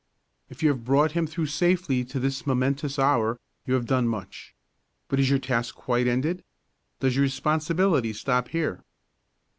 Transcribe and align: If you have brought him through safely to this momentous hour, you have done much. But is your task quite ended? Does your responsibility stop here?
If 0.49 0.63
you 0.63 0.69
have 0.69 0.83
brought 0.83 1.11
him 1.11 1.27
through 1.27 1.45
safely 1.45 2.03
to 2.05 2.19
this 2.19 2.47
momentous 2.47 2.97
hour, 2.97 3.39
you 3.67 3.75
have 3.75 3.85
done 3.85 4.07
much. 4.07 4.55
But 5.09 5.19
is 5.19 5.29
your 5.29 5.37
task 5.37 5.75
quite 5.75 6.07
ended? 6.07 6.43
Does 6.99 7.15
your 7.15 7.21
responsibility 7.21 8.11
stop 8.13 8.47
here? 8.47 8.83